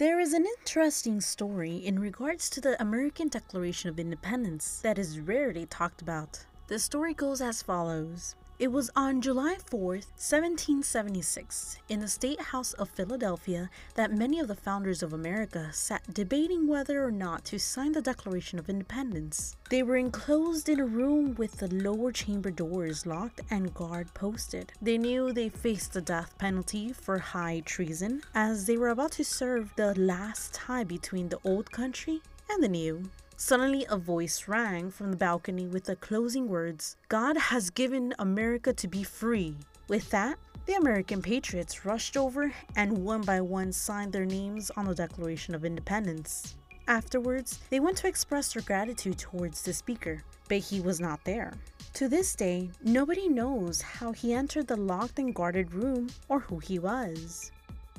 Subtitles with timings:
[0.00, 5.20] There is an interesting story in regards to the American Declaration of Independence that is
[5.20, 6.46] rarely talked about.
[6.68, 8.34] The story goes as follows.
[8.60, 14.48] It was on July 4, 1776, in the State House of Philadelphia, that many of
[14.48, 19.56] the founders of America sat debating whether or not to sign the Declaration of Independence.
[19.70, 24.74] They were enclosed in a room with the lower chamber doors locked and guard posted.
[24.82, 29.24] They knew they faced the death penalty for high treason, as they were about to
[29.24, 33.08] serve the last tie between the old country and the new.
[33.42, 38.70] Suddenly, a voice rang from the balcony with the closing words God has given America
[38.74, 39.56] to be free.
[39.88, 44.84] With that, the American patriots rushed over and one by one signed their names on
[44.84, 46.54] the Declaration of Independence.
[46.86, 51.54] Afterwards, they went to express their gratitude towards the speaker, but he was not there.
[51.94, 56.58] To this day, nobody knows how he entered the locked and guarded room or who
[56.58, 57.50] he was.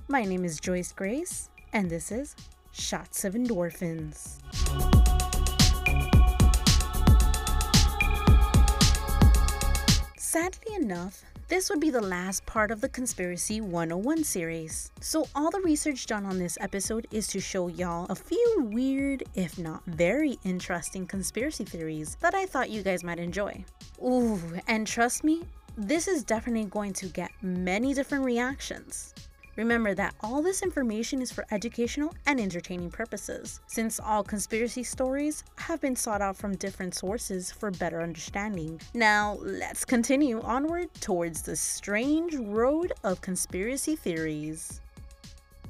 [0.07, 2.35] My name is Joyce Grace, and this is
[2.73, 5.00] Shots of Endorphins.
[10.31, 14.89] Sadly enough, this would be the last part of the Conspiracy 101 series.
[15.01, 19.25] So, all the research done on this episode is to show y'all a few weird,
[19.35, 23.65] if not very interesting, conspiracy theories that I thought you guys might enjoy.
[24.01, 25.43] Ooh, and trust me,
[25.77, 29.13] this is definitely going to get many different reactions.
[29.55, 35.43] Remember that all this information is for educational and entertaining purposes, since all conspiracy stories
[35.57, 38.79] have been sought out from different sources for better understanding.
[38.93, 44.79] Now, let's continue onward towards the strange road of conspiracy theories.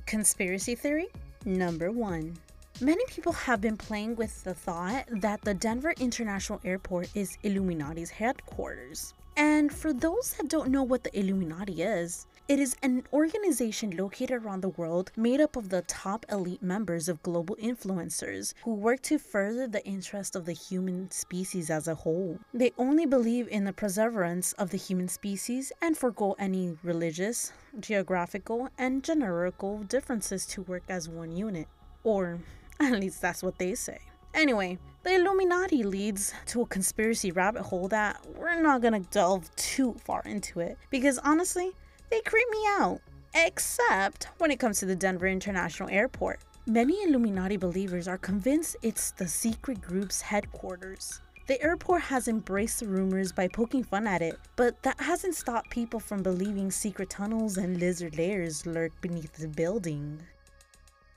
[0.06, 1.08] Conspiracy theory
[1.46, 2.38] number one.
[2.82, 8.10] Many people have been playing with the thought that the Denver International Airport is Illuminati's
[8.10, 9.14] headquarters.
[9.38, 14.44] And for those that don't know what the Illuminati is, it is an organization located
[14.44, 19.02] around the world made up of the top elite members of global influencers who work
[19.02, 22.38] to further the interest of the human species as a whole.
[22.54, 28.68] They only believe in the preservance of the human species and forego any religious, geographical,
[28.78, 31.70] and generical differences to work as one unit.
[32.04, 32.38] Or
[32.82, 34.00] at least that's what they say.
[34.34, 39.96] Anyway, the Illuminati leads to a conspiracy rabbit hole that we're not gonna delve too
[40.04, 41.72] far into it because honestly,
[42.12, 43.00] they creep me out.
[43.34, 46.40] Except when it comes to the Denver International Airport.
[46.68, 51.22] Many Illuminati believers are convinced it's the secret group's headquarters.
[51.48, 55.72] The airport has embraced the rumors by poking fun at it, but that hasn't stopped
[55.72, 60.22] people from believing secret tunnels and lizard lairs lurk beneath the building.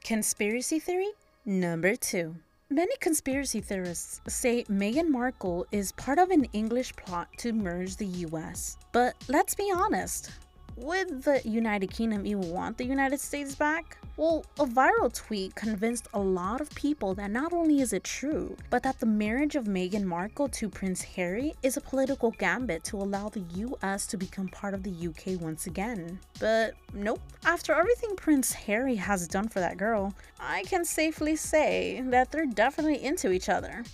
[0.03, 1.11] Conspiracy theory
[1.45, 2.35] number two.
[2.71, 8.07] Many conspiracy theorists say Meghan Markle is part of an English plot to merge the
[8.07, 8.79] US.
[8.93, 10.31] But let's be honest,
[10.77, 13.99] would the United Kingdom even want the United States back?
[14.17, 18.57] Well, a viral tweet convinced a lot of people that not only is it true,
[18.71, 22.97] but that the marriage of Meghan Markle to Prince Harry is a political gambit to
[22.97, 26.21] allow the US to become part of the UK once again.
[26.39, 32.03] But nope, after everything Prince Harry has done for that girl, I can safely say
[32.07, 33.85] that they're definitely into each other.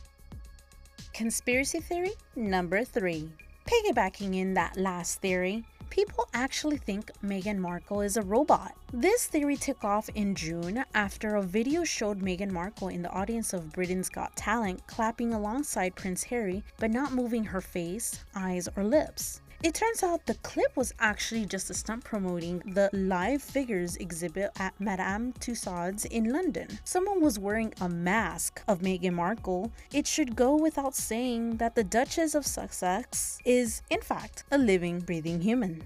[1.15, 3.31] Conspiracy theory number three.
[3.67, 8.75] Piggybacking in that last theory, people actually think Meghan Markle is a robot.
[8.93, 13.53] This theory took off in June after a video showed Meghan Markle in the audience
[13.53, 18.85] of Britain's Got Talent clapping alongside Prince Harry but not moving her face, eyes, or
[18.85, 19.43] lips.
[19.63, 24.53] It turns out the clip was actually just a stunt promoting the live figures exhibit
[24.59, 26.67] at Madame Tussauds in London.
[26.85, 29.71] Someone was wearing a mask of Meghan Markle.
[29.93, 35.01] It should go without saying that the Duchess of Sussex is, in fact, a living,
[35.01, 35.83] breathing human.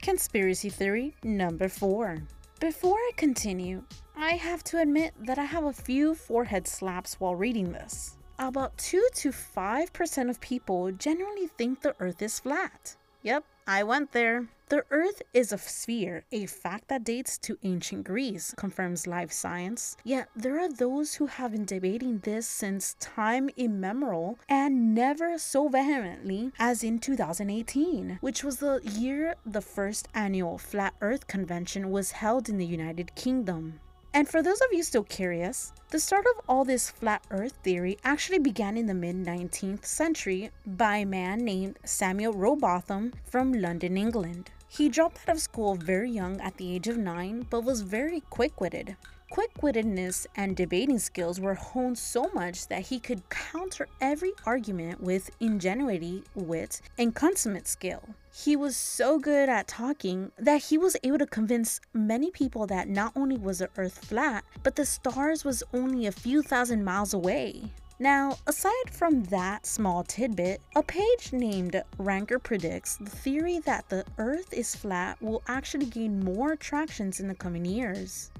[0.00, 2.22] Conspiracy theory number four.
[2.58, 3.82] Before I continue,
[4.16, 8.78] I have to admit that I have a few forehead slaps while reading this about
[8.78, 12.96] 2 to 5% of people generally think the earth is flat.
[13.22, 14.46] Yep, I went there.
[14.68, 19.96] The earth is a sphere, a fact that dates to ancient Greece, confirms Live Science.
[20.04, 25.68] Yet there are those who have been debating this since time immemorial and never so
[25.68, 32.12] vehemently as in 2018, which was the year the first annual Flat Earth Convention was
[32.12, 33.80] held in the United Kingdom.
[34.18, 37.98] And for those of you still curious, the start of all this flat earth theory
[38.02, 43.96] actually began in the mid 19th century by a man named Samuel Rowbotham from London,
[43.96, 44.50] England.
[44.68, 48.22] He dropped out of school very young at the age of 9 but was very
[48.28, 48.96] quick witted.
[49.30, 55.02] Quick wittedness and debating skills were honed so much that he could counter every argument
[55.02, 58.02] with ingenuity, wit, and consummate skill.
[58.32, 62.88] He was so good at talking that he was able to convince many people that
[62.88, 67.12] not only was the earth flat, but the stars was only a few thousand miles
[67.12, 67.70] away.
[68.00, 74.04] Now, aside from that small tidbit, a page named Ranker predicts the theory that the
[74.18, 78.30] Earth is flat will actually gain more attractions in the coming years.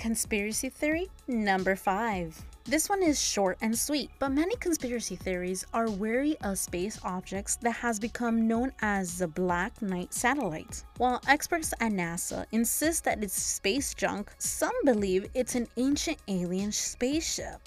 [0.00, 2.42] Conspiracy theory number 5.
[2.64, 7.56] This one is short and sweet, but many conspiracy theories are wary of space objects
[7.56, 10.82] that has become known as the Black Knight satellite.
[10.96, 16.72] While experts at NASA insist that it's space junk, some believe it's an ancient alien
[16.72, 17.60] spaceship.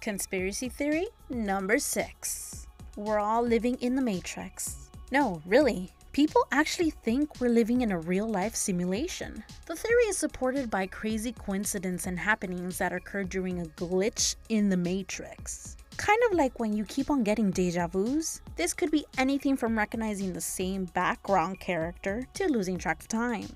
[0.00, 2.66] Conspiracy theory number six.
[2.96, 4.88] We're all living in the Matrix.
[5.10, 5.92] No, really.
[6.12, 9.42] People actually think we're living in a real life simulation.
[9.64, 14.68] The theory is supported by crazy coincidences and happenings that occur during a glitch in
[14.68, 15.78] the Matrix.
[15.96, 18.42] Kind of like when you keep on getting deja vus.
[18.56, 23.48] This could be anything from recognizing the same background character to losing track of time.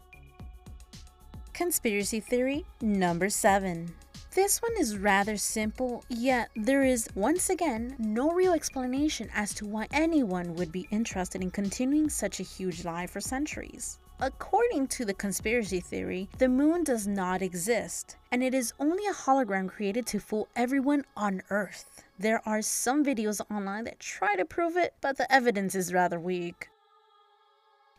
[1.52, 3.92] Conspiracy theory number 7.
[4.36, 9.64] This one is rather simple, yet there is, once again, no real explanation as to
[9.64, 13.98] why anyone would be interested in continuing such a huge lie for centuries.
[14.20, 19.14] According to the conspiracy theory, the moon does not exist, and it is only a
[19.14, 22.04] hologram created to fool everyone on Earth.
[22.18, 26.20] There are some videos online that try to prove it, but the evidence is rather
[26.20, 26.68] weak.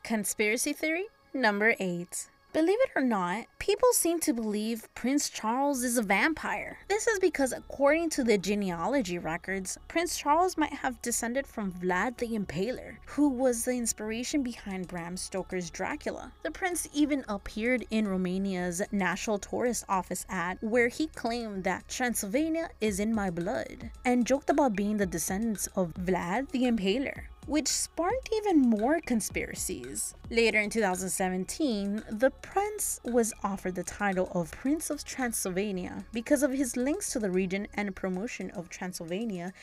[0.04, 6.00] Conspiracy theory number 8 Believe it or not, people seem to believe Prince Charles is
[6.00, 6.80] a vampire.
[6.88, 12.18] This is because, according to the genealogy records, Prince Charles might have descended from Vlad
[12.18, 16.32] the Impaler, who was the inspiration behind Bram Stoker's Dracula.
[16.42, 22.72] The prince even appeared in Romania's National Tourist Office ad, where he claimed that Transylvania
[22.82, 27.68] is in my blood, and joked about being the descendants of Vlad the Impaler which
[27.68, 30.14] sparked even more conspiracies.
[30.30, 36.52] Later in 2017, the prince was offered the title of Prince of Transylvania because of
[36.52, 39.54] his links to the region and promotion of Transylvania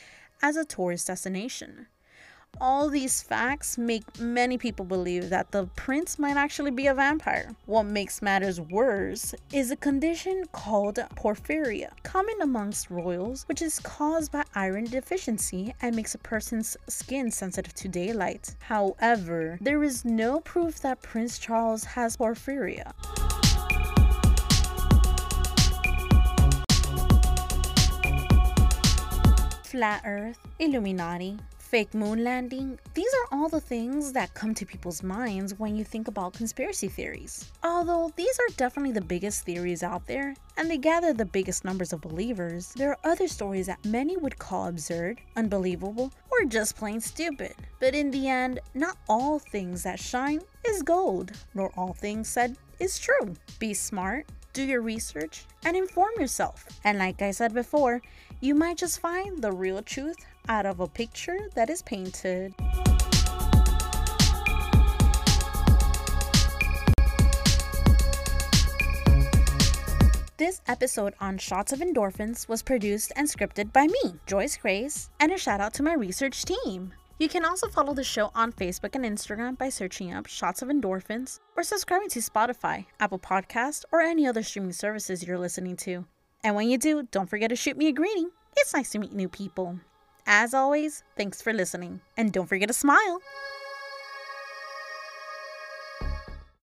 [0.41, 1.87] as a tourist destination.
[2.61, 7.53] All these facts make many people believe that the prince might actually be a vampire.
[7.65, 14.31] What makes matters worse is a condition called porphyria, common amongst royals, which is caused
[14.31, 18.55] by iron deficiency and makes a person's skin sensitive to daylight.
[18.59, 22.93] However, there is no proof that Prince Charles has porphyria.
[29.65, 31.37] Flat Earth, Illuminati,
[31.75, 32.79] fake moon landing.
[32.93, 36.87] These are all the things that come to people's minds when you think about conspiracy
[36.87, 37.51] theories.
[37.65, 41.91] Although these are definitely the biggest theories out there, and they gather the biggest numbers
[41.91, 47.01] of believers, there are other stories that many would call absurd, unbelievable, or just plain
[47.01, 47.53] stupid.
[47.81, 52.55] But in the end, not all things that shine is gold, nor all things said
[52.79, 53.33] is true.
[53.59, 56.65] Be smart, do your research, and inform yourself.
[56.85, 58.01] And like I said before,
[58.39, 60.15] you might just find the real truth
[60.47, 62.53] out of a picture that is painted.
[70.37, 75.31] This episode on Shots of Endorphins was produced and scripted by me, Joyce Grace, and
[75.31, 76.93] a shout out to my research team.
[77.19, 80.67] You can also follow the show on Facebook and Instagram by searching up Shots of
[80.67, 86.05] Endorphins or subscribing to Spotify, Apple Podcast, or any other streaming services you're listening to.
[86.43, 88.29] And when you do, don't forget to shoot me a greeting.
[88.57, 89.79] It's nice to meet new people.
[90.27, 93.21] As always, thanks for listening, and don't forget to smile.